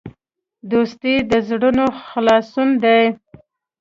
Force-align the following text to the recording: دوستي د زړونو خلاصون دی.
دوستي 0.71 1.13
د 1.29 1.31
زړونو 1.47 1.85
خلاصون 2.07 2.69
دی. 2.83 3.01